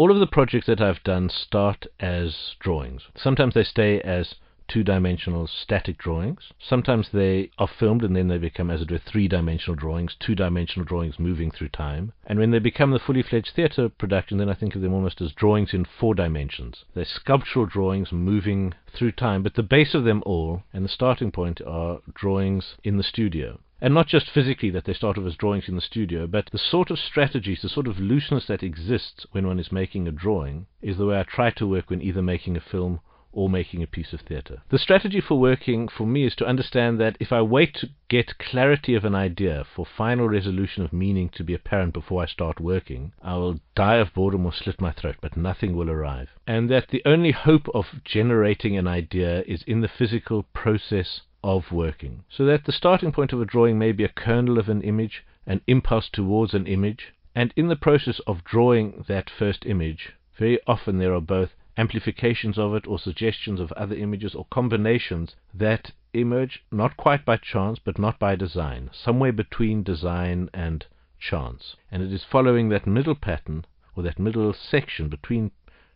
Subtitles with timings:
[0.00, 3.02] All of the projects that I've done start as drawings.
[3.14, 4.36] Sometimes they stay as
[4.66, 6.54] two dimensional static drawings.
[6.58, 10.34] Sometimes they are filmed and then they become, as it were, three dimensional drawings, two
[10.34, 12.12] dimensional drawings moving through time.
[12.26, 15.20] And when they become the fully fledged theatre production, then I think of them almost
[15.20, 16.86] as drawings in four dimensions.
[16.94, 21.30] They're sculptural drawings moving through time, but the base of them all and the starting
[21.30, 23.60] point are drawings in the studio.
[23.82, 26.58] And not just physically that they start off as drawings in the studio, but the
[26.58, 30.66] sort of strategies, the sort of looseness that exists when one is making a drawing
[30.82, 33.00] is the way I try to work when either making a film
[33.32, 34.60] or making a piece of theatre.
[34.70, 38.38] The strategy for working for me is to understand that if I wait to get
[38.38, 42.60] clarity of an idea for final resolution of meaning to be apparent before I start
[42.60, 46.28] working, I will die of boredom or slit my throat, but nothing will arrive.
[46.46, 51.72] And that the only hope of generating an idea is in the physical process of
[51.72, 52.24] working.
[52.28, 55.24] So that the starting point of a drawing may be a kernel of an image,
[55.46, 60.58] an impulse towards an image, and in the process of drawing that first image, very
[60.66, 65.92] often there are both amplifications of it or suggestions of other images or combinations that
[66.12, 70.84] emerge not quite by chance but not by design, somewhere between design and
[71.18, 71.76] chance.
[71.90, 73.64] And it is following that middle pattern
[73.96, 75.52] or that middle section between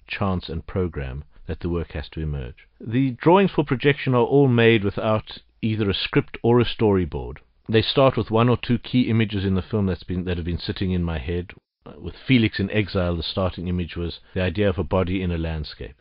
[0.06, 2.66] chance and program that the work has to emerge.
[2.80, 7.38] The drawings for projection are all made without either a script or a storyboard.
[7.68, 10.46] They start with one or two key images in the film that's been that have
[10.46, 11.52] been sitting in my head,
[11.98, 15.38] with Felix in Exile, the starting image was the idea of a body in a
[15.38, 15.96] landscape.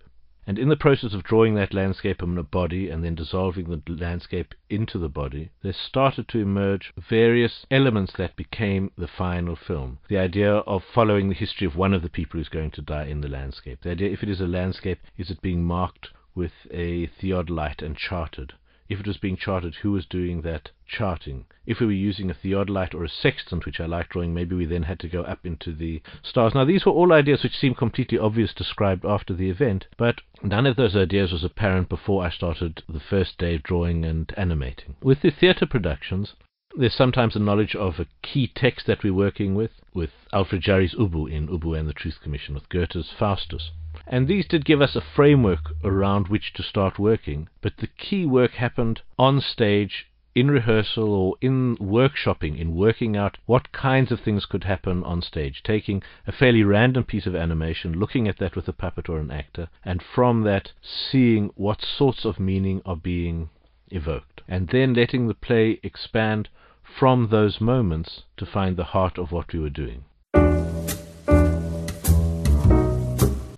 [0.45, 3.81] And in the process of drawing that landscape in a body and then dissolving the
[3.93, 9.99] landscape into the body, there started to emerge various elements that became the final film.
[10.09, 13.05] The idea of following the history of one of the people who's going to die
[13.05, 13.81] in the landscape.
[13.83, 17.95] The idea, if it is a landscape, is it being marked with a theodolite and
[17.95, 18.51] charted?
[18.89, 21.45] If it was being charted, who was doing that charting.
[21.65, 24.65] If we were using a theodolite or a sextant, which I like drawing, maybe we
[24.65, 26.53] then had to go up into the stars.
[26.53, 30.65] Now, these were all ideas which seemed completely obvious described after the event, but none
[30.65, 34.95] of those ideas was apparent before I started the first day of drawing and animating.
[35.01, 36.33] With the theatre productions,
[36.75, 40.95] there's sometimes a knowledge of a key text that we're working with, with Alfred Jarry's
[40.95, 43.71] Ubu in Ubu and the Truth Commission, with Goethe's Faustus.
[44.05, 48.25] And these did give us a framework around which to start working, but the key
[48.25, 54.19] work happened on stage in rehearsal or in workshopping, in working out what kinds of
[54.19, 58.55] things could happen on stage, taking a fairly random piece of animation, looking at that
[58.55, 62.97] with a puppet or an actor, and from that seeing what sorts of meaning are
[62.97, 63.49] being
[63.89, 66.49] evoked, and then letting the play expand
[66.83, 70.03] from those moments to find the heart of what we were doing.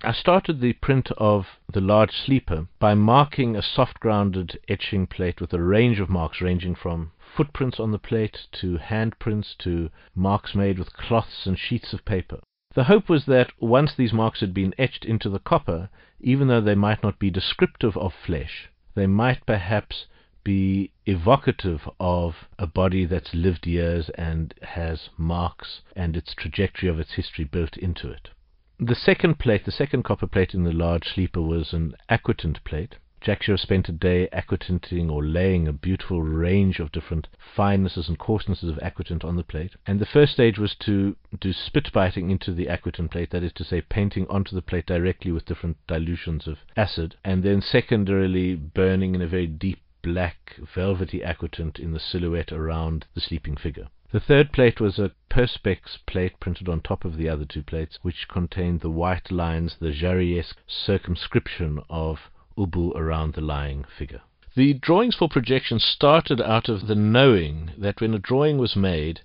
[0.08, 5.40] I started the print of The Large Sleeper by marking a soft grounded etching plate
[5.40, 10.54] with a range of marks ranging from footprints on the plate to handprints to marks
[10.54, 12.38] made with cloths and sheets of paper.
[12.76, 15.90] The hope was that once these marks had been etched into the copper,
[16.20, 20.06] even though they might not be descriptive of flesh, they might perhaps
[20.44, 27.00] be evocative of a body that's lived years and has marks and its trajectory of
[27.00, 28.30] its history built into it.
[28.78, 32.96] The second plate, the second copper plate in the large sleeper was an aquatint plate.
[33.22, 37.26] Jack spent a day aquatinting or laying a beautiful range of different
[37.56, 39.76] finenesses and coarsenesses of aquatint on the plate.
[39.86, 43.54] And the first stage was to do spit biting into the aquatint plate, that is
[43.54, 48.56] to say, painting onto the plate directly with different dilutions of acid, and then secondarily
[48.56, 53.88] burning in a very deep black velvety aquatint in the silhouette around the sleeping figure.
[54.12, 57.98] The third plate was a Perspex plate printed on top of the other two plates,
[58.02, 64.20] which contained the white lines, the Jarryesque circumscription of Ubu around the lying figure.
[64.54, 69.22] The drawings for projection started out of the knowing that when a drawing was made,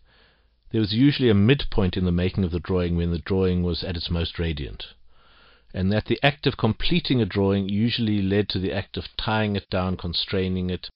[0.72, 3.84] there was usually a midpoint in the making of the drawing when the drawing was
[3.84, 4.96] at its most radiant,
[5.76, 9.56] and that the act of completing a drawing usually led to the act of tying
[9.56, 10.90] it down, constraining it,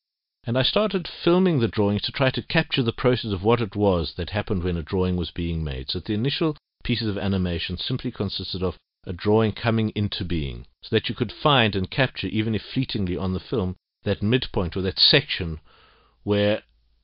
[0.48, 3.76] and I started filming the drawings to try to capture the process of what it
[3.76, 5.90] was that happened when a drawing was being made.
[5.90, 8.78] So the initial pieces of animation simply consisted of
[9.08, 13.18] a drawing coming into being, so that you could find and capture, even if fleetingly
[13.18, 15.60] on the film, that midpoint or that section
[16.24, 16.62] where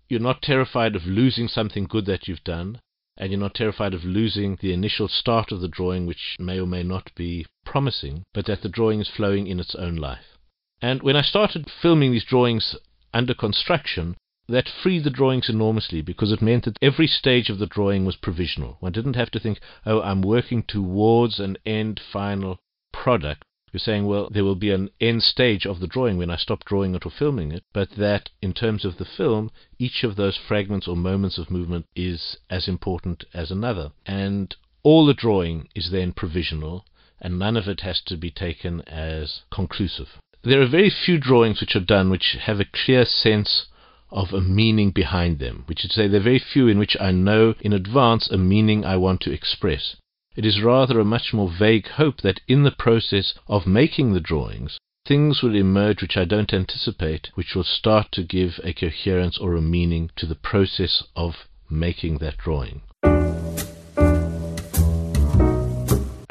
[0.07, 2.79] you're not terrified of losing something good that you've done,
[3.17, 6.67] and you're not terrified of losing the initial start of the drawing, which may or
[6.67, 10.37] may not be promising, but that the drawing is flowing in its own life.
[10.81, 12.75] And when I started filming these drawings
[13.13, 14.15] under construction,
[14.47, 18.15] that freed the drawings enormously because it meant that every stage of the drawing was
[18.15, 18.77] provisional.
[18.79, 22.59] One didn't have to think, oh, I'm working towards an end final
[22.91, 23.43] product.
[23.71, 26.65] You're saying, well, there will be an end stage of the drawing when I stop
[26.65, 30.35] drawing it or filming it, but that in terms of the film, each of those
[30.35, 33.91] fragments or moments of movement is as important as another.
[34.05, 34.53] And
[34.83, 36.85] all the drawing is then provisional,
[37.21, 40.17] and none of it has to be taken as conclusive.
[40.43, 43.67] There are very few drawings which are done which have a clear sense
[44.09, 46.97] of a meaning behind them, which is to say, there are very few in which
[46.99, 49.97] I know in advance a meaning I want to express.
[50.35, 54.19] It is rather a much more vague hope that in the process of making the
[54.19, 59.37] drawings, things will emerge which I don't anticipate, which will start to give a coherence
[59.37, 62.81] or a meaning to the process of making that drawing.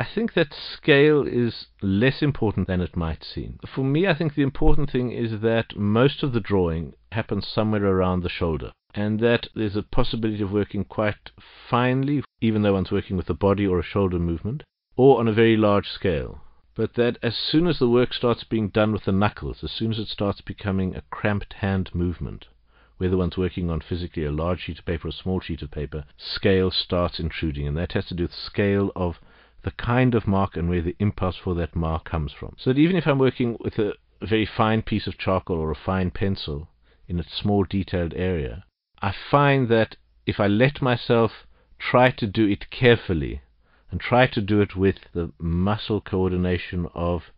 [0.00, 3.58] I think that scale is less important than it might seem.
[3.66, 7.84] For me, I think the important thing is that most of the drawing happens somewhere
[7.84, 11.32] around the shoulder, and that there's a possibility of working quite
[11.68, 14.62] finely, even though one's working with a body or a shoulder movement,
[14.96, 16.40] or on a very large scale.
[16.74, 19.90] But that as soon as the work starts being done with the knuckles, as soon
[19.90, 22.48] as it starts becoming a cramped hand movement,
[22.96, 25.70] whether one's working on physically a large sheet of paper or a small sheet of
[25.70, 29.20] paper, scale starts intruding, and that has to do with scale of
[29.62, 32.56] the kind of mark and where the impulse for that mark comes from.
[32.58, 35.74] So that even if I'm working with a very fine piece of charcoal or a
[35.74, 36.68] fine pencil
[37.08, 38.64] in a small detailed area,
[39.02, 39.96] I find that
[40.26, 41.46] if I let myself
[41.78, 43.42] try to do it carefully
[43.90, 47.30] and try to do it with the muscle coordination of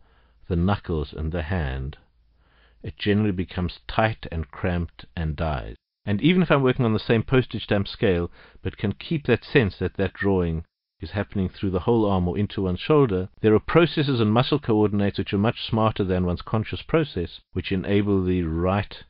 [0.47, 1.97] the knuckles and the hand,
[2.83, 5.75] it generally becomes tight and cramped and dies.
[6.05, 8.29] And even if I'm working on the same postage stamp scale,
[8.61, 10.65] but can keep that sense that that drawing
[11.03, 14.59] is happening through the whole arm or into one's shoulder, there are processes and muscle
[14.59, 19.03] coordinates which are much smarter than one's conscious process, which enable the right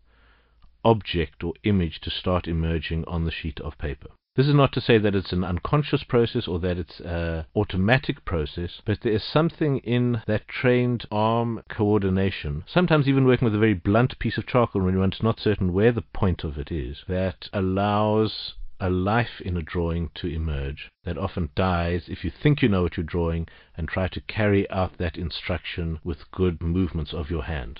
[0.83, 4.09] object or image to start emerging on the sheet of paper.
[4.35, 8.25] This is not to say that it's an unconscious process or that it's an automatic
[8.25, 13.59] process, but there is something in that trained arm coordination, sometimes even working with a
[13.59, 17.03] very blunt piece of charcoal when one's not certain where the point of it is,
[17.07, 22.61] that allows a life in a drawing to emerge that often dies if you think
[22.61, 23.47] you know what you're drawing
[23.77, 27.79] and try to carry out that instruction with good movements of your hand.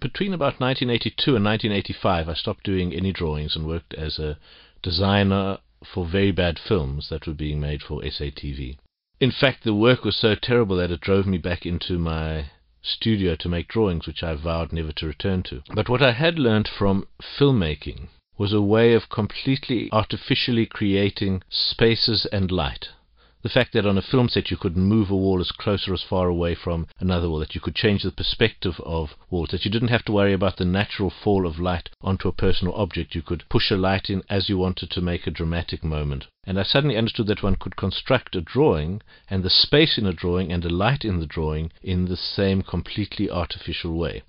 [0.00, 4.38] Between about 1982 and 1985, I stopped doing any drawings and worked as a
[4.82, 8.76] designer for very bad films that were being made for SATV.
[9.20, 12.50] In fact, the work was so terrible that it drove me back into my
[12.82, 15.62] studio to make drawings, which I vowed never to return to.
[15.72, 17.06] But what I had learned from
[17.38, 22.88] filmmaking was a way of completely artificially creating spaces and light.
[23.44, 25.92] The fact that on a film set you could move a wall as close or
[25.92, 29.66] as far away from another wall, that you could change the perspective of walls, that
[29.66, 33.14] you didn't have to worry about the natural fall of light onto a personal object.
[33.14, 36.26] You could push a light in as you wanted to make a dramatic moment.
[36.44, 40.14] And I suddenly understood that one could construct a drawing and the space in a
[40.14, 44.22] drawing and a light in the drawing in the same completely artificial way.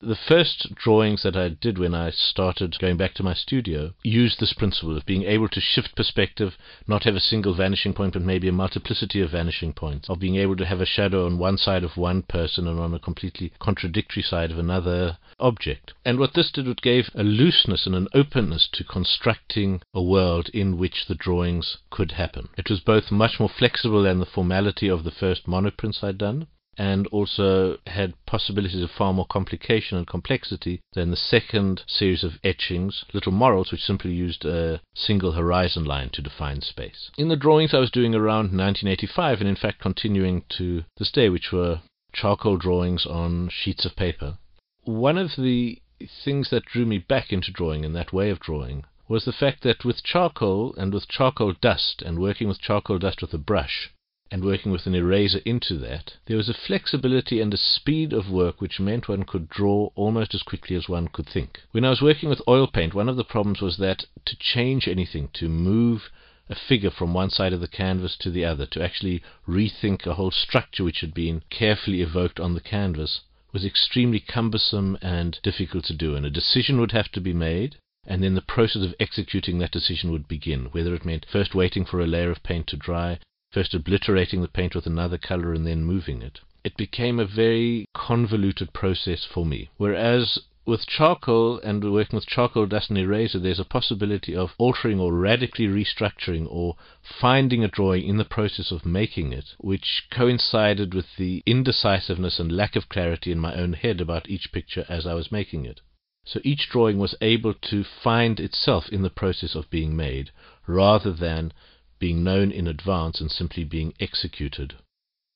[0.00, 4.38] The first drawings that I did when I started going back to my studio used
[4.38, 6.56] this principle of being able to shift perspective,
[6.86, 10.36] not have a single vanishing point, but maybe a multiplicity of vanishing points, of being
[10.36, 13.52] able to have a shadow on one side of one person and on a completely
[13.58, 15.94] contradictory side of another object.
[16.04, 20.48] And what this did, it gave a looseness and an openness to constructing a world
[20.50, 22.50] in which the drawings could happen.
[22.56, 26.46] It was both much more flexible than the formality of the first monoprints I'd done,
[26.78, 32.38] and also had possibilities of far more complication and complexity than the second series of
[32.44, 37.10] etchings, Little Morals, which simply used a single horizon line to define space.
[37.18, 41.28] In the drawings I was doing around 1985, and in fact continuing to this day,
[41.28, 41.80] which were
[42.12, 44.38] charcoal drawings on sheets of paper,
[44.84, 45.82] one of the
[46.24, 49.62] things that drew me back into drawing and that way of drawing was the fact
[49.62, 53.90] that with charcoal and with charcoal dust and working with charcoal dust with a brush,
[54.30, 58.30] and working with an eraser into that, there was a flexibility and a speed of
[58.30, 61.60] work which meant one could draw almost as quickly as one could think.
[61.70, 64.86] When I was working with oil paint, one of the problems was that to change
[64.86, 66.10] anything, to move
[66.50, 70.14] a figure from one side of the canvas to the other, to actually rethink a
[70.14, 73.20] whole structure which had been carefully evoked on the canvas,
[73.52, 76.14] was extremely cumbersome and difficult to do.
[76.14, 79.70] And a decision would have to be made, and then the process of executing that
[79.70, 83.18] decision would begin, whether it meant first waiting for a layer of paint to dry,
[83.50, 86.40] first obliterating the paint with another color and then moving it.
[86.64, 89.70] It became a very convoluted process for me.
[89.76, 95.00] Whereas with charcoal and working with charcoal dust and eraser, there's a possibility of altering
[95.00, 100.92] or radically restructuring or finding a drawing in the process of making it, which coincided
[100.92, 105.06] with the indecisiveness and lack of clarity in my own head about each picture as
[105.06, 105.80] I was making it.
[106.26, 110.32] So each drawing was able to find itself in the process of being made,
[110.66, 111.54] rather than
[111.98, 114.74] being known in advance and simply being executed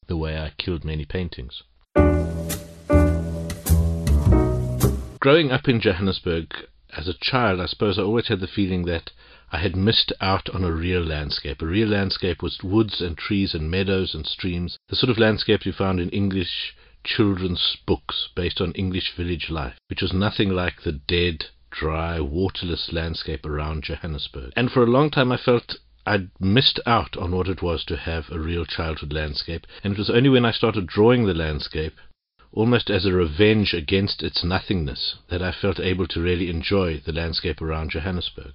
[0.07, 1.63] the way I killed many paintings.
[5.21, 6.53] Growing up in Johannesburg,
[6.97, 9.13] as a child, I suppose I always had the feeling that
[9.51, 11.63] I had missed out on a real landscape.
[11.63, 15.65] A real landscape was woods and trees and meadows and streams, the sort of landscape
[15.65, 20.83] you found in English children's books based on English village life, which was nothing like
[20.83, 24.53] the dead, dry, waterless landscape around Johannesburg.
[24.57, 27.97] And for a long time I felt I'd missed out on what it was to
[27.97, 31.95] have a real childhood landscape, and it was only when I started drawing the landscape,
[32.51, 37.13] almost as a revenge against its nothingness, that I felt able to really enjoy the
[37.13, 38.55] landscape around Johannesburg.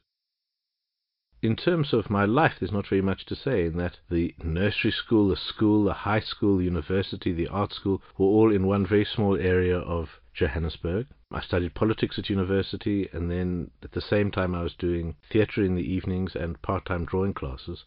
[1.42, 4.92] In terms of my life, there's not very much to say in that the nursery
[4.92, 8.86] school, the school, the high school, the university, the art school were all in one
[8.86, 11.08] very small area of Johannesburg.
[11.29, 15.62] I studied politics at university, and then at the same time I was doing theatre
[15.62, 17.84] in the evenings and part-time drawing classes,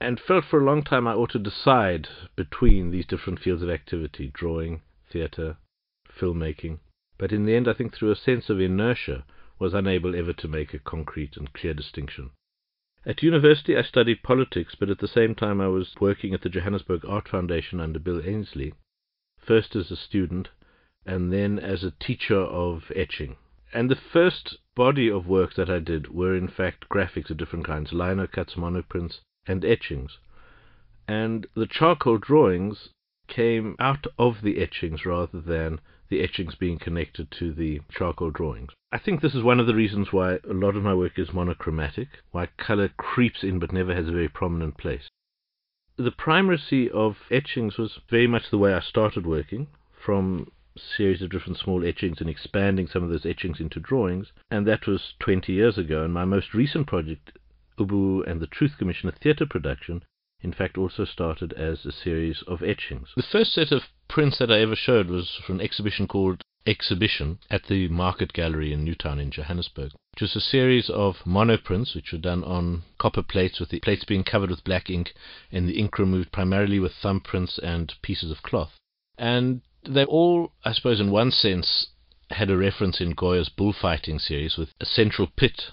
[0.00, 3.70] and felt for a long time I ought to decide between these different fields of
[3.70, 5.58] activity, drawing, theatre,
[6.08, 6.80] filmmaking.
[7.18, 9.24] But in the end, I think through a sense of inertia,
[9.60, 12.30] was unable ever to make a concrete and clear distinction.
[13.06, 16.48] At university, I studied politics, but at the same time, I was working at the
[16.48, 18.74] Johannesburg Art Foundation under Bill Ainslie,
[19.38, 20.48] first as a student
[21.04, 23.36] and then as a teacher of etching.
[23.74, 27.64] And the first body of work that I did were, in fact, graphics of different
[27.64, 30.18] kinds lino cuts, monoprints, and etchings.
[31.08, 32.90] And the charcoal drawings
[33.28, 38.72] came out of the etchings rather than the etchings being connected to the charcoal drawings.
[38.92, 41.32] I think this is one of the reasons why a lot of my work is
[41.32, 45.08] monochromatic, why color creeps in but never has a very prominent place.
[45.96, 49.68] The primacy of etchings was very much the way I started working,
[50.04, 54.66] from series of different small etchings and expanding some of those etchings into drawings, and
[54.66, 56.04] that was 20 years ago.
[56.04, 57.38] And my most recent project,
[57.78, 60.02] Ubu and the Truth Commission, a theatre production,
[60.40, 63.08] in fact also started as a series of etchings.
[63.16, 67.38] The first set of prints that I ever showed was from an exhibition called Exhibition
[67.50, 72.12] at the Market Gallery in Newtown in Johannesburg, which was a series of monoprints which
[72.12, 75.12] were done on copper plates with the plates being covered with black ink
[75.50, 78.78] and the ink removed primarily with thumbprints and pieces of cloth.
[79.18, 81.88] And they all, I suppose in one sense,
[82.30, 85.70] had a reference in Goya's bullfighting series with a central pit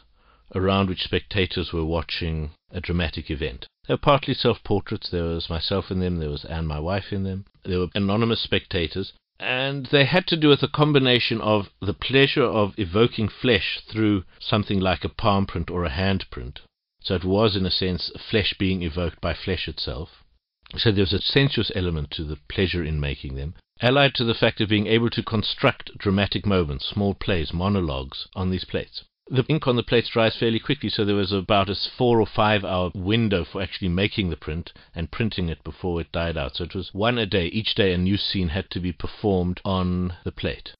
[0.56, 3.68] around which spectators were watching a dramatic event.
[3.88, 5.10] They were partly self-portraits.
[5.10, 6.18] There was myself in them.
[6.18, 7.46] There was Anne, my wife, in them.
[7.64, 9.14] There were anonymous spectators.
[9.40, 14.26] And they had to do with a combination of the pleasure of evoking flesh through
[14.40, 16.62] something like a palm print or a hand print.
[17.02, 20.24] So it was, in a sense, flesh being evoked by flesh itself.
[20.78, 24.34] So there was a sensuous element to the pleasure in making them, allied to the
[24.34, 29.46] fact of being able to construct dramatic moments, small plays, monologues on these plates the
[29.48, 32.66] ink on the plates dries fairly quickly, so there was about a four or five
[32.66, 36.56] hour window for actually making the print and printing it before it died out.
[36.56, 37.48] So it was one a day.
[37.48, 40.74] Each day a new scene had to be performed on the plate.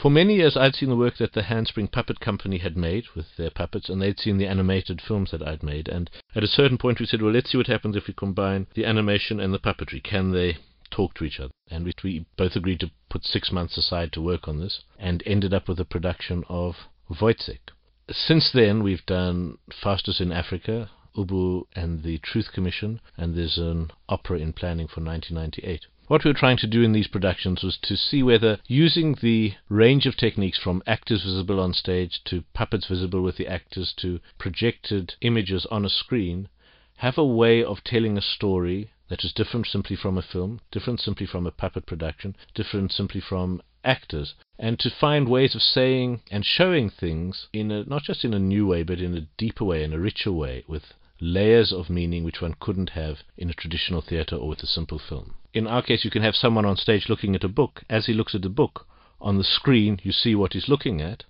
[0.00, 3.36] For many years, I'd seen the work that the Handspring Puppet Company had made with
[3.36, 5.88] their puppets, and they'd seen the animated films that I'd made.
[5.88, 8.68] And at a certain point, we said, well, let's see what happens if we combine
[8.74, 10.00] the animation and the puppetry.
[10.02, 10.58] Can they
[10.90, 11.52] talk to each other.
[11.70, 15.22] And we, we both agreed to put six months aside to work on this and
[15.26, 16.76] ended up with a production of
[17.10, 17.72] Woyzeck.
[18.10, 23.90] Since then, we've done Faustus in Africa, Ubu and the Truth Commission, and there's an
[24.08, 25.86] opera in planning for 1998.
[26.08, 29.52] What we were trying to do in these productions was to see whether using the
[29.68, 34.18] range of techniques from actors visible on stage to puppets visible with the actors to
[34.38, 36.48] projected images on a screen
[36.96, 41.00] have a way of telling a story that is different simply from a film, different
[41.00, 46.22] simply from a puppet production, different simply from actors, and to find ways of saying
[46.30, 49.64] and showing things in a, not just in a new way, but in a deeper
[49.66, 53.54] way, in a richer way, with layers of meaning which one couldn't have in a
[53.54, 55.34] traditional theatre or with a simple film.
[55.52, 57.82] In our case, you can have someone on stage looking at a book.
[57.88, 58.86] As he looks at the book,
[59.20, 61.24] on the screen you see what he's looking at,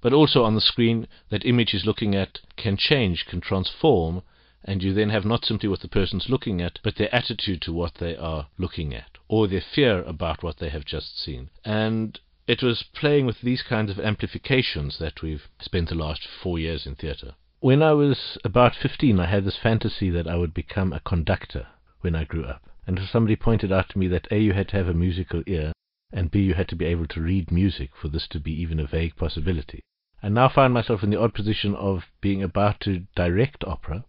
[0.00, 4.22] but also on the screen, that image he's looking at can change, can transform,
[4.64, 7.72] and you then have not simply what the person's looking at, but their attitude to
[7.72, 11.50] what they are looking at, or their fear about what they have just seen.
[11.64, 16.58] And it was playing with these kinds of amplifications that we've spent the last four
[16.58, 17.34] years in theatre.
[17.66, 21.66] When I was about 15, I had this fantasy that I would become a conductor
[22.00, 22.62] when I grew up.
[22.86, 25.72] And somebody pointed out to me that A, you had to have a musical ear,
[26.12, 28.78] and B, you had to be able to read music for this to be even
[28.78, 29.80] a vague possibility.
[30.22, 34.04] I now find myself in the odd position of being about to direct opera,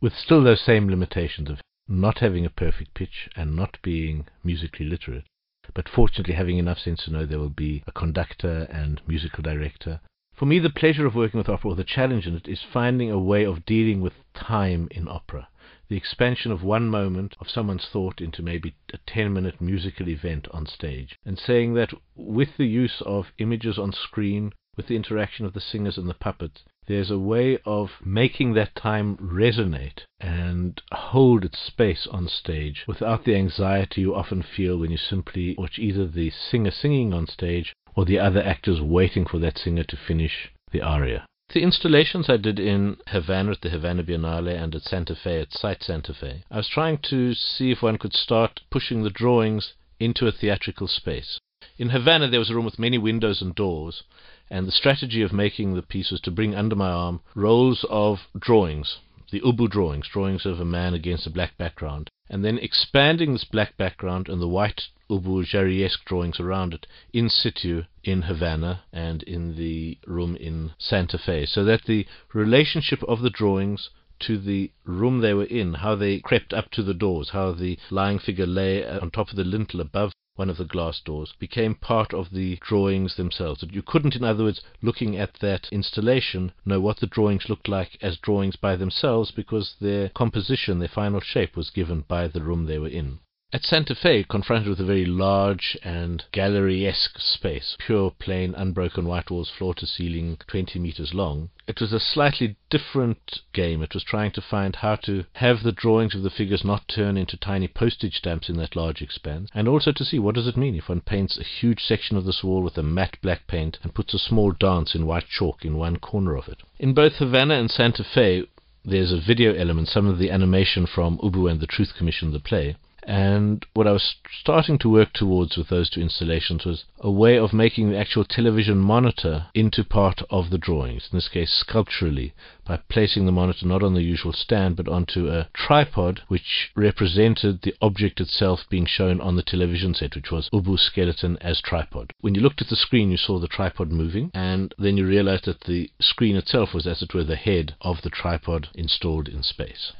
[0.00, 4.84] with still those same limitations of not having a perfect pitch and not being musically
[4.84, 5.26] literate,
[5.74, 10.00] but fortunately having enough sense to know there will be a conductor and musical director.
[10.40, 13.10] For me, the pleasure of working with opera, or the challenge in it, is finding
[13.10, 15.48] a way of dealing with time in opera.
[15.88, 20.48] the expansion of one moment of someone's thought into maybe a 10 minute musical event
[20.50, 21.18] on stage.
[21.26, 25.60] And saying that with the use of images on screen, with the interaction of the
[25.60, 31.58] singers and the puppets, there's a way of making that time resonate and hold its
[31.58, 36.30] space on stage without the anxiety you often feel when you simply watch either the
[36.30, 40.80] singer singing on stage or the other actors waiting for that singer to finish the
[40.80, 41.26] aria.
[41.52, 45.52] The installations I did in Havana at the Havana Biennale and at Santa Fe at
[45.52, 49.74] Site Santa Fe, I was trying to see if one could start pushing the drawings
[49.98, 51.38] into a theatrical space.
[51.76, 54.02] In Havana, there was a room with many windows and doors,
[54.48, 58.20] and the strategy of making the piece was to bring under my arm rolls of
[58.38, 58.96] drawings,
[59.30, 63.44] the Ubu drawings, drawings of a man against a black background, and then expanding this
[63.44, 69.22] black background and the white Ubu Jarryesque drawings around it in situ in Havana and
[69.22, 74.70] in the room in Santa Fe, so that the relationship of the drawings to the
[74.84, 78.46] room they were in, how they crept up to the doors, how the lying figure
[78.46, 82.30] lay on top of the lintel above one of the glass doors, became part of
[82.30, 83.62] the drawings themselves.
[83.70, 87.98] You couldn't, in other words, looking at that installation, know what the drawings looked like
[88.00, 92.64] as drawings by themselves because their composition, their final shape, was given by the room
[92.64, 93.18] they were in.
[93.52, 99.28] At Santa Fe, confronted with a very large and gallery-esque space, pure, plain, unbroken white
[99.28, 103.82] walls, floor to ceiling, 20 meters long, it was a slightly different game.
[103.82, 107.16] It was trying to find how to have the drawings of the figures not turn
[107.16, 110.56] into tiny postage stamps in that large expanse, and also to see what does it
[110.56, 113.80] mean if one paints a huge section of this wall with a matte black paint
[113.82, 116.62] and puts a small dance in white chalk in one corner of it.
[116.78, 118.46] In both Havana and Santa Fe,
[118.84, 122.38] there's a video element, some of the animation from Ubu and the Truth Commission, the
[122.38, 122.76] play,
[123.06, 127.38] and what I was starting to work towards with those two installations was a way
[127.38, 132.34] of making the actual television monitor into part of the drawings, in this case sculpturally,
[132.66, 137.62] by placing the monitor not on the usual stand but onto a tripod which represented
[137.62, 142.12] the object itself being shown on the television set, which was Ubu's skeleton as tripod.
[142.20, 145.46] When you looked at the screen, you saw the tripod moving, and then you realized
[145.46, 149.42] that the screen itself was, as it were, the head of the tripod installed in
[149.42, 149.92] space.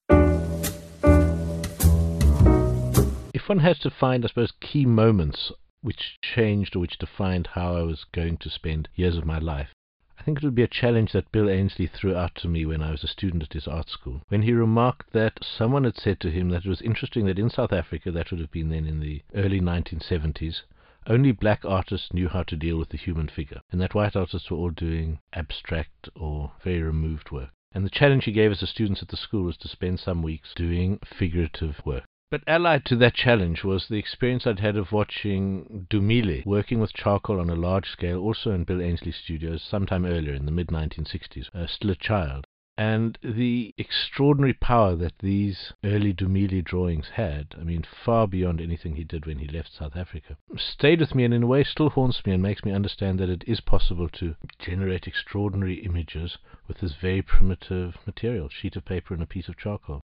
[3.50, 7.82] One has to find, I suppose, key moments which changed or which defined how I
[7.82, 9.74] was going to spend years of my life,
[10.16, 12.80] I think it would be a challenge that Bill Ainslie threw out to me when
[12.80, 16.20] I was a student at his art school, when he remarked that someone had said
[16.20, 18.86] to him that it was interesting that in South Africa, that would have been then
[18.86, 20.62] in the early 1970s,
[21.08, 24.48] only black artists knew how to deal with the human figure, and that white artists
[24.48, 27.50] were all doing abstract or very removed work.
[27.72, 30.22] And the challenge he gave us as students at the school was to spend some
[30.22, 32.04] weeks doing figurative work.
[32.30, 36.92] But allied to that challenge was the experience I'd had of watching Dumile working with
[36.92, 40.68] charcoal on a large scale, also in Bill Ainslie studios, sometime earlier in the mid
[40.68, 42.44] 1960s, uh, still a child.
[42.78, 48.94] And the extraordinary power that these early Dumile drawings had, I mean, far beyond anything
[48.94, 51.90] he did when he left South Africa, stayed with me and in a way still
[51.90, 56.38] haunts me and makes me understand that it is possible to generate extraordinary images
[56.68, 60.00] with this very primitive material, sheet of paper and a piece of charcoal.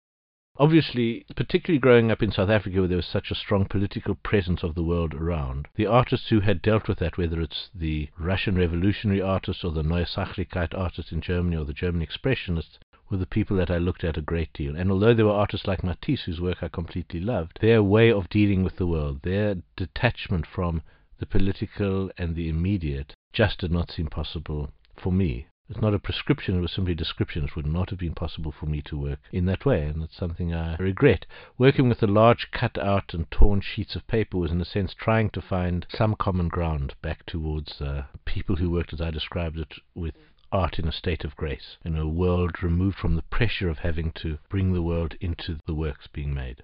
[0.62, 4.62] Obviously, particularly growing up in South Africa where there was such a strong political presence
[4.62, 8.56] of the world around, the artists who had dealt with that, whether it's the Russian
[8.56, 12.78] revolutionary artists or the Neue Sachlichkeit artists in Germany or the German expressionists,
[13.10, 14.76] were the people that I looked at a great deal.
[14.76, 18.30] And although there were artists like Matisse, whose work I completely loved, their way of
[18.30, 20.84] dealing with the world, their detachment from
[21.18, 25.48] the political and the immediate, just did not seem possible for me.
[25.72, 27.46] It's not a prescription, it was simply description.
[27.46, 30.18] It would not have been possible for me to work in that way, and it's
[30.18, 31.26] something I regret.
[31.58, 34.94] Working with the large cut out and torn sheets of paper was, in a sense,
[34.94, 39.58] trying to find some common ground back towards uh, people who worked, as I described
[39.58, 40.16] it, with
[40.52, 44.12] art in a state of grace, in a world removed from the pressure of having
[44.16, 46.64] to bring the world into the works being made.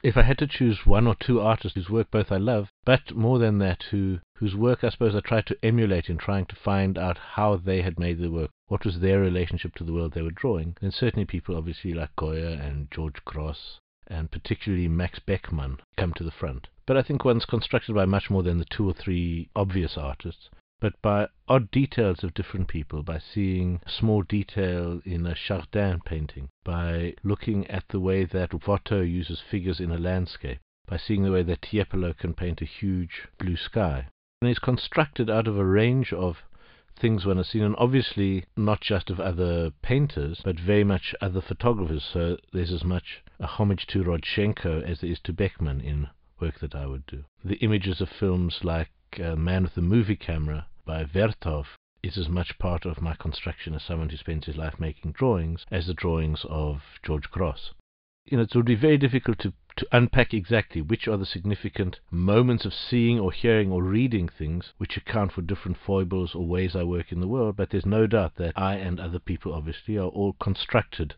[0.00, 3.16] If I had to choose one or two artists whose work both I love, but
[3.16, 6.54] more than that, who whose work I suppose I tried to emulate in trying to
[6.54, 10.12] find out how they had made the work, what was their relationship to the world
[10.12, 15.18] they were drawing, then certainly people obviously like Goya and George Grosz, and particularly Max
[15.18, 16.68] Beckmann come to the front.
[16.86, 20.48] But I think one's constructed by much more than the two or three obvious artists
[20.80, 26.48] but by odd details of different people, by seeing small detail in a Chardin painting,
[26.62, 31.32] by looking at the way that Watteau uses figures in a landscape, by seeing the
[31.32, 34.06] way that Tiepolo can paint a huge blue sky.
[34.40, 36.36] And it's constructed out of a range of
[36.96, 41.40] things one has seen, and obviously not just of other painters, but very much other
[41.40, 42.04] photographers.
[42.12, 46.08] So there's as much a homage to Rodchenko as there is to Beckmann in
[46.40, 47.24] work that I would do.
[47.44, 51.66] The images of films like uh, Man with a Movie Camera by Vertov
[52.02, 55.66] is as much part of my construction as someone who spends his life making drawings
[55.70, 57.70] as the drawings of George Grosz.
[58.26, 62.00] you know, it would be very difficult to, to unpack exactly which are the significant
[62.10, 66.76] moments of seeing or hearing or reading things which account for different foibles or ways
[66.76, 69.96] I work in the world, but there's no doubt that I and other people obviously
[69.96, 71.14] are all constructed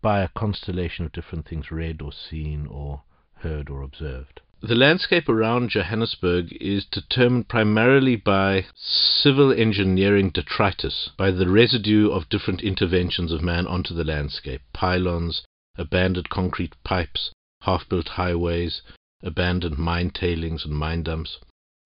[0.00, 3.02] by a constellation of different things read or seen or
[3.36, 4.40] heard or observed.
[4.66, 12.30] The landscape around Johannesburg is determined primarily by civil engineering detritus, by the residue of
[12.30, 15.42] different interventions of man onto the landscape pylons,
[15.76, 18.80] abandoned concrete pipes, half built highways,
[19.22, 21.36] abandoned mine tailings and mine dumps.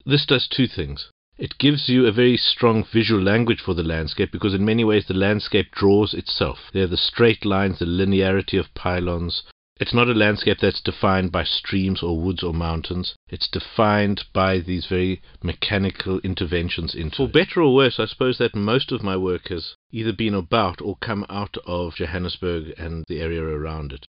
[0.06, 1.10] This does two things.
[1.36, 5.06] It gives you a very strong visual language for the landscape because, in many ways,
[5.08, 6.70] the landscape draws itself.
[6.72, 9.42] There are the straight lines, the linearity of pylons,
[9.80, 13.14] it's not a landscape that's defined by streams or woods or mountains.
[13.28, 17.32] It's defined by these very mechanical interventions into For it.
[17.32, 20.96] better or worse, I suppose that most of my work has either been about or
[20.96, 24.06] come out of Johannesburg and the area around it.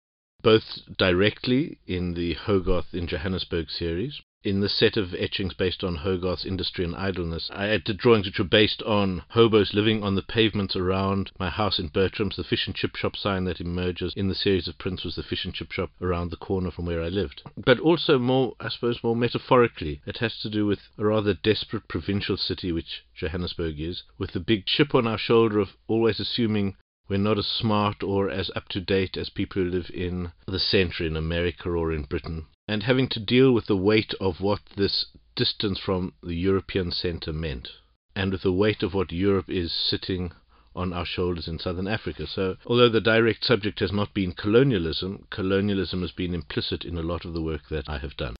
[0.42, 5.96] Both directly in the Hogarth in Johannesburg series, in the set of etchings based on
[5.96, 10.22] Hogarth's Industry and Idleness, I did drawings which were based on hobos living on the
[10.22, 12.36] pavements around my house in Bertram's.
[12.36, 15.22] The fish and chip shop sign that emerges in the series of prints was the
[15.22, 17.40] fish and chip shop around the corner from where I lived.
[17.56, 21.88] But also more, I suppose, more metaphorically, it has to do with a rather desperate
[21.88, 26.76] provincial city which Johannesburg is, with the big chip on our shoulder of always assuming
[27.08, 30.58] we're not as smart or as up to date as people who live in the
[30.58, 34.60] centre in America or in Britain and having to deal with the weight of what
[34.76, 37.68] this distance from the European centre meant,
[38.16, 40.32] and with the weight of what Europe is sitting
[40.76, 42.26] on our shoulders in southern Africa.
[42.26, 47.02] So, although the direct subject has not been colonialism, colonialism has been implicit in a
[47.02, 48.34] lot of the work that I have done.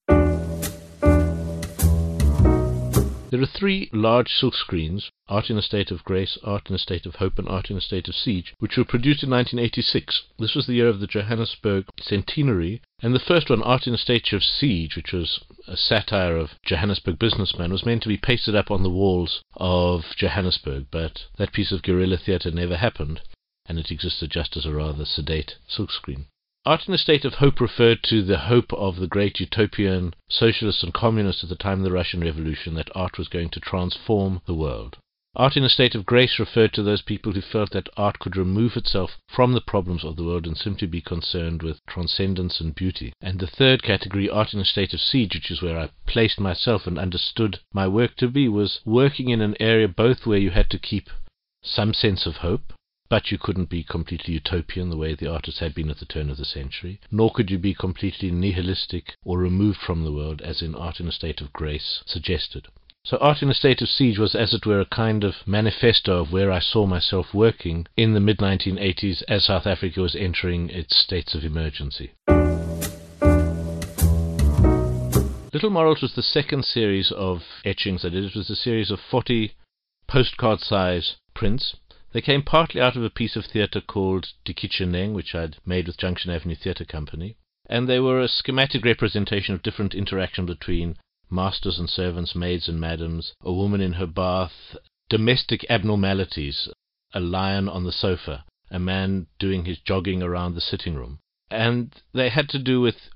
[3.35, 6.79] There are three large silk screens, Art in a State of Grace, Art in a
[6.79, 10.23] State of Hope, and Art in a State of Siege, which were produced in 1986.
[10.39, 13.99] This was the year of the Johannesburg centenary, and the first one, Art in a
[13.99, 18.55] State of Siege, which was a satire of Johannesburg businessmen, was meant to be pasted
[18.55, 23.21] up on the walls of Johannesburg, but that piece of guerrilla theatre never happened,
[23.67, 26.27] and it existed just as a rather sedate silkscreen.
[26.67, 30.83] Art in a State of Hope referred to the hope of the great utopian socialists
[30.83, 34.41] and communists at the time of the Russian Revolution that art was going to transform
[34.47, 34.97] the world.
[35.37, 38.35] Art in a State of Grace referred to those people who felt that art could
[38.35, 42.75] remove itself from the problems of the world and simply be concerned with transcendence and
[42.75, 43.13] beauty.
[43.21, 46.41] And the third category, Art in a State of Siege, which is where I placed
[46.41, 50.51] myself and understood my work to be, was working in an area both where you
[50.51, 51.11] had to keep
[51.63, 52.73] some sense of hope
[53.15, 56.29] but you couldn't be completely utopian the way the artists had been at the turn
[56.29, 60.61] of the century, nor could you be completely nihilistic or removed from the world, as
[60.61, 62.67] in Art in a State of Grace suggested.
[63.05, 66.23] So Art in a State of Siege was, as it were, a kind of manifesto
[66.23, 70.69] of where I saw myself working in the mid 1980s as South Africa was entering
[70.71, 72.15] its states of emergency.
[75.53, 78.25] Little Morals was the second series of etchings I did.
[78.25, 79.53] It was a series of 40
[80.09, 81.77] postcard size prints
[82.15, 85.99] they came partly out of a piece of theatre called Dikhitsheneng, which I'd made with
[85.99, 87.35] Junction Avenue Theatre Company,
[87.67, 90.97] and they were a schematic representation of different interaction between
[91.29, 94.77] masters and servants, maids and madams, a woman in her bath,
[95.09, 96.69] domestic abnormalities,
[97.13, 101.19] a lion on the sofa, a man doing his jogging around the sitting room.
[101.51, 103.11] And they had to do with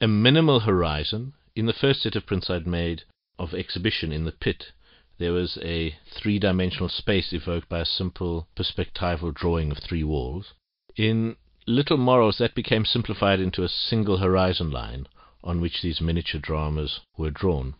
[0.00, 1.32] a minimal horizon.
[1.56, 3.02] In the first set of prints I'd made
[3.36, 4.70] of exhibition in the pit,
[5.16, 10.54] there was a three dimensional space evoked by a simple perspectival drawing of three walls.
[10.96, 15.06] In Little Morals, that became simplified into a single horizon line
[15.44, 17.74] on which these miniature dramas were drawn.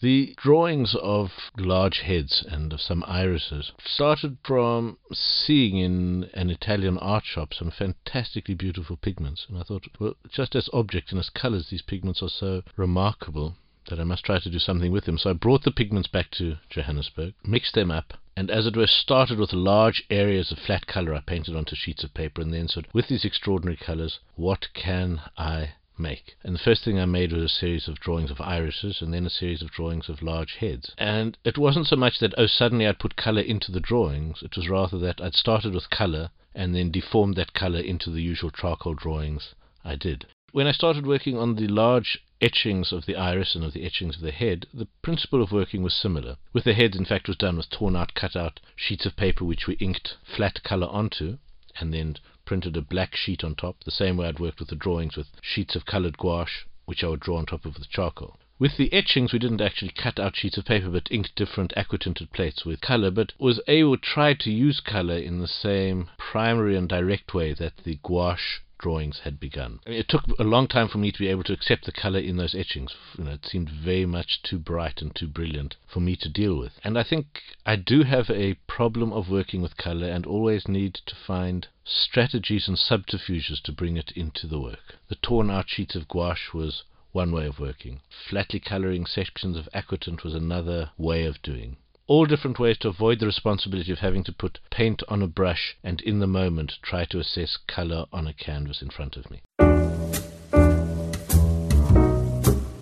[0.00, 6.98] The drawings of large heads and of some irises started from seeing in an Italian
[6.98, 9.46] art shop some fantastically beautiful pigments.
[9.48, 13.56] And I thought, well, just as objects and as colors, these pigments are so remarkable
[13.88, 15.18] that I must try to do something with them.
[15.18, 18.86] So I brought the pigments back to Johannesburg, mixed them up, and as it were,
[18.86, 22.68] started with large areas of flat color I painted onto sheets of paper, and then
[22.68, 26.36] said, with these extraordinary colors, what can I make.
[26.44, 29.26] And the first thing I made was a series of drawings of irises and then
[29.26, 30.92] a series of drawings of large heads.
[30.96, 34.56] And it wasn't so much that, oh, suddenly I'd put color into the drawings, it
[34.56, 38.50] was rather that I'd started with color and then deformed that color into the usual
[38.50, 40.26] charcoal drawings I did.
[40.50, 44.16] When I started working on the large etchings of the iris and of the etchings
[44.16, 46.38] of the head, the principle of working was similar.
[46.54, 49.44] With the heads, in fact, was done with torn out, cut out sheets of paper
[49.44, 51.36] which we inked flat color onto,
[51.78, 54.74] and then printed a black sheet on top, the same way I'd worked with the
[54.74, 58.38] drawings with sheets of colored gouache, which I would draw on top of the charcoal.
[58.58, 62.32] With the etchings, we didn't actually cut out sheets of paper, but inked different aquatinted
[62.32, 66.74] plates with color, but was able to try to use color in the same primary
[66.74, 69.80] and direct way that the gouache drawings had begun.
[69.86, 71.92] I mean, it took a long time for me to be able to accept the
[71.92, 72.94] color in those etchings.
[73.18, 76.56] You know, it seemed very much too bright and too brilliant for me to deal
[76.56, 76.72] with.
[76.84, 80.94] And I think I do have a problem of working with color and always need
[81.06, 84.96] to find strategies and subterfuges to bring it into the work.
[85.08, 88.00] The torn out sheets of gouache was one way of working.
[88.28, 91.76] Flatly coloring sections of aquatint was another way of doing.
[92.08, 95.76] All different ways to avoid the responsibility of having to put paint on a brush
[95.84, 99.42] and in the moment try to assess color on a canvas in front of me.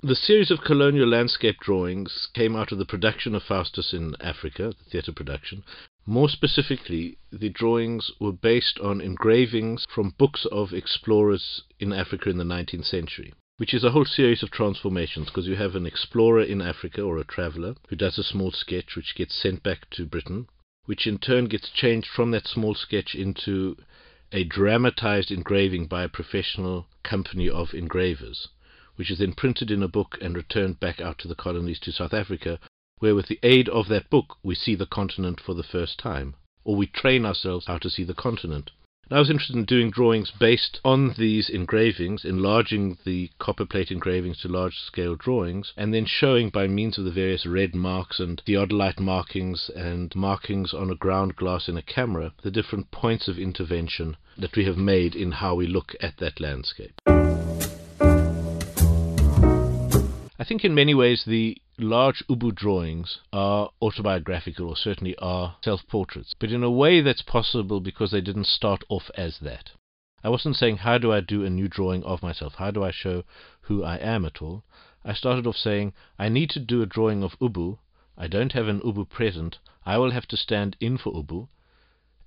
[0.01, 4.73] The series of colonial landscape drawings came out of the production of Faustus in Africa,
[4.77, 5.65] the theatre production.
[6.05, 12.37] More specifically, the drawings were based on engravings from books of explorers in Africa in
[12.37, 16.43] the 19th century which is a whole series of transformations because you have an explorer
[16.43, 20.05] in Africa or a traveler who does a small sketch which gets sent back to
[20.05, 20.47] Britain,
[20.85, 23.75] which in turn gets changed from that small sketch into
[24.31, 28.47] a dramatized engraving by a professional company of engravers,
[28.95, 31.91] which is then printed in a book and returned back out to the colonies to
[31.91, 32.59] South Africa,
[32.99, 36.35] where with the aid of that book we see the continent for the first time,
[36.63, 38.69] or we train ourselves how to see the continent.
[39.09, 44.49] I was interested in doing drawings based on these engravings, enlarging the copperplate engravings to
[44.49, 48.99] large scale drawings, and then showing by means of the various red marks and theodolite
[48.99, 54.17] markings and markings on a ground glass in a camera the different points of intervention
[54.37, 56.99] that we have made in how we look at that landscape.
[60.39, 65.87] I think in many ways the large Ubu drawings are autobiographical, or certainly are self
[65.87, 69.71] portraits, but in a way that's possible because they didn't start off as that.
[70.23, 72.53] I wasn't saying, How do I do a new drawing of myself?
[72.55, 73.23] How do I show
[73.61, 74.63] who I am at all?
[75.03, 77.79] I started off saying, I need to do a drawing of Ubu.
[78.15, 79.57] I don't have an Ubu present.
[79.87, 81.47] I will have to stand in for Ubu.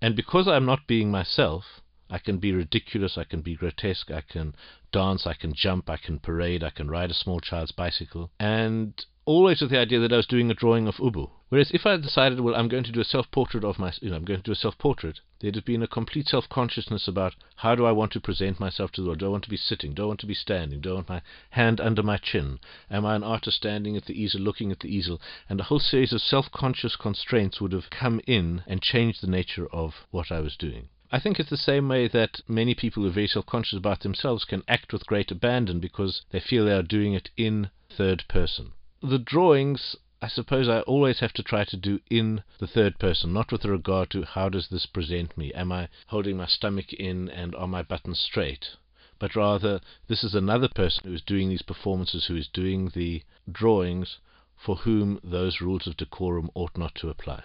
[0.03, 4.20] And because I'm not being myself, I can be ridiculous, I can be grotesque, I
[4.20, 4.55] can
[4.92, 9.05] dance, I can jump, I can parade, I can ride a small child's bicycle, and
[9.25, 11.31] always with the idea that I was doing a drawing of Ubu.
[11.51, 14.11] Whereas if I had decided, well, I'm going to do a self-portrait of my, you
[14.11, 17.75] know, I'm going to do a self-portrait, there'd have been a complete self-consciousness about how
[17.75, 19.18] do I want to present myself to the world?
[19.18, 19.94] Do I want to be sitting?
[19.94, 20.81] Do I want to be standing?
[20.81, 22.59] Do I want my hand under my chin?
[22.90, 25.20] Am I an artist standing at the easel, looking at the easel?
[25.49, 29.66] And a whole series of self-conscious constraints would have come in and changed the nature
[29.73, 30.88] of what I was doing.
[31.12, 34.01] I think it's the same way that many people who are very self conscious about
[34.01, 38.25] themselves can act with great abandon because they feel they are doing it in third
[38.29, 38.73] person.
[39.03, 43.33] The drawings, I suppose I always have to try to do in the third person,
[43.33, 45.53] not with regard to how does this present me?
[45.53, 48.77] Am I holding my stomach in and are my buttons straight?
[49.18, 53.25] But rather, this is another person who is doing these performances, who is doing the
[53.51, 54.18] drawings,
[54.57, 57.42] for whom those rules of decorum ought not to apply.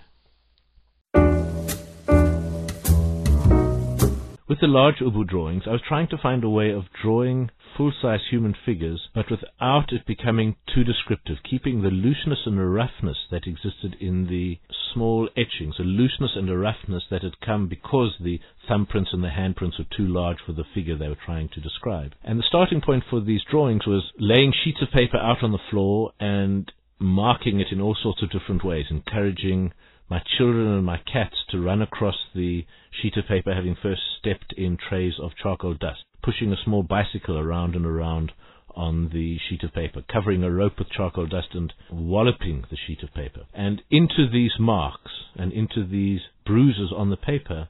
[4.48, 8.28] With the large Ubu drawings, I was trying to find a way of drawing full-size
[8.30, 13.48] human figures, but without it becoming too descriptive, keeping the looseness and the roughness that
[13.48, 14.60] existed in the
[14.94, 19.30] small etchings, a looseness and a roughness that had come because the thumbprints and the
[19.30, 22.14] handprints were too large for the figure they were trying to describe.
[22.24, 25.68] And the starting point for these drawings was laying sheets of paper out on the
[25.72, 29.74] floor and marking it in all sorts of different ways, encouraging
[30.10, 32.66] my children and my cats to run across the
[33.02, 37.38] sheet of paper having first stepped in trays of charcoal dust, pushing a small bicycle
[37.38, 38.32] around and around
[38.76, 43.02] on the sheet of paper, covering a rope with charcoal dust and walloping the sheet
[43.04, 43.46] of paper.
[43.54, 47.70] And into these marks and into these bruises on the paper,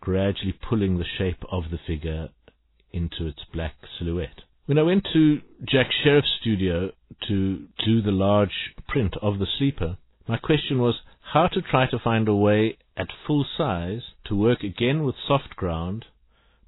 [0.00, 2.28] gradually pulling the shape of the figure
[2.92, 4.42] into its black silhouette.
[4.66, 6.90] When I went to Jack Shirreff's studio
[7.26, 9.96] to do the large print of the sleeper,
[10.28, 10.94] my question was
[11.32, 15.54] how to try to find a way at full size to work again with soft
[15.56, 16.06] ground,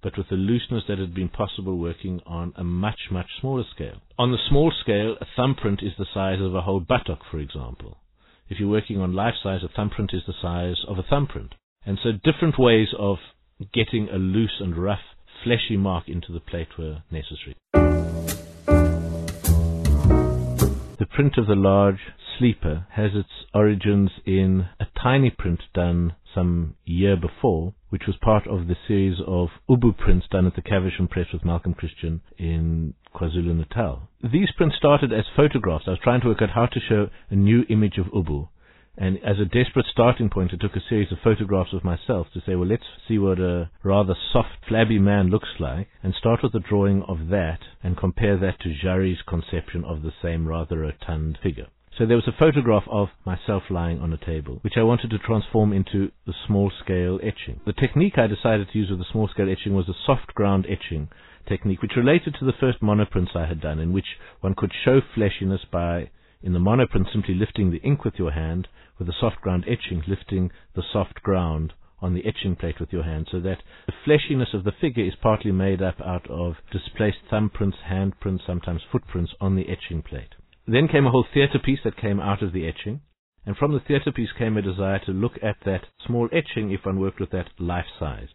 [0.03, 4.03] but with the looseness that had been possible working on a much, much smaller scale.
[4.18, 7.96] On the small scale, a thumbprint is the size of a whole buttock, for example.
[8.51, 11.55] If you're working on life size, a thumbprint is the size of a thumbprint.
[11.87, 13.16] And so different ways of
[13.73, 14.99] getting a loose and rough,
[15.42, 17.57] fleshy mark into the plate were necessary.
[20.99, 22.01] The print of the large
[22.40, 28.46] Sleeper has its origins in a tiny print done some year before, which was part
[28.46, 32.94] of the series of Ubu prints done at the Caversham Press with Malcolm Christian in
[33.14, 34.09] KwaZulu Natal.
[34.22, 35.85] These prints started as photographs.
[35.87, 38.48] I was trying to work out how to show a new image of Ubu.
[38.96, 42.40] And as a desperate starting point, I took a series of photographs of myself to
[42.46, 46.55] say, well, let's see what a rather soft, flabby man looks like, and start with
[46.55, 51.38] a drawing of that and compare that to Jarry's conception of the same rather rotund
[51.42, 51.66] figure.
[51.98, 55.18] So there was a photograph of myself lying on a table, which I wanted to
[55.18, 57.61] transform into the small scale etching.
[57.66, 60.66] The technique I decided to use with the small scale etching was a soft ground
[60.68, 61.09] etching
[61.48, 65.00] technique, which related to the first monoprints I had done, in which one could show
[65.00, 66.11] fleshiness by,
[66.42, 70.05] in the monoprint, simply lifting the ink with your hand, with the soft ground etching,
[70.07, 74.55] lifting the soft ground on the etching plate with your hand, so that the fleshiness
[74.55, 79.57] of the figure is partly made up out of displaced thumbprints, handprints, sometimes footprints on
[79.57, 80.35] the etching plate.
[80.72, 83.00] Then came a whole theatre piece that came out of the etching,
[83.44, 86.87] and from the theatre piece came a desire to look at that small etching if
[86.87, 88.28] one worked with that life size.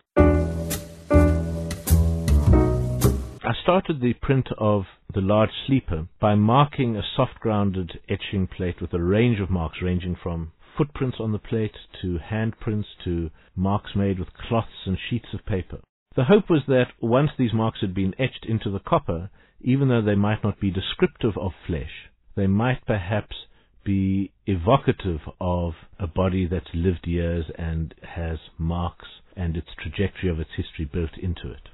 [3.41, 8.82] I started the print of the large sleeper by marking a soft grounded etching plate
[8.82, 13.95] with a range of marks ranging from footprints on the plate to handprints to marks
[13.95, 15.80] made with cloths and sheets of paper.
[16.17, 19.30] The hope was that once these marks had been etched into the copper,
[19.62, 23.36] even though they might not be descriptive of flesh, they might perhaps
[23.84, 30.39] be evocative of a body that's lived years and has marks and its trajectory of
[30.39, 31.69] its history built into it.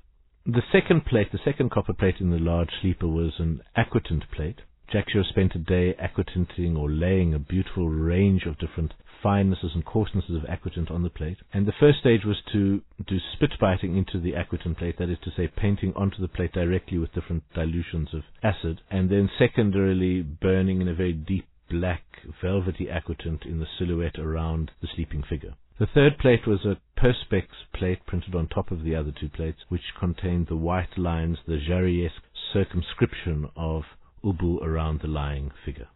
[0.46, 4.62] The second plate, the second copper plate in the large sleeper was an aquatinted plate.
[4.92, 10.36] Jacques spent a day aquatinting or laying a beautiful range of different finenesses and coarsenesses
[10.36, 11.38] of aquatint on the plate.
[11.54, 15.20] And the first stage was to do spit biting into the aquatint plate, that is
[15.24, 20.22] to say, painting onto the plate directly with different dilutions of acid, and then secondarily
[20.22, 22.04] burning in a very deep black
[22.42, 25.56] velvety aquatint in the silhouette around the sleeping figure.
[25.80, 29.60] The third plate was a Perspex plate printed on top of the other two plates,
[29.70, 32.22] which contained the white lines, the Jarryesque
[32.54, 33.84] circumscription of
[34.24, 35.88] Ubu around the lying figure.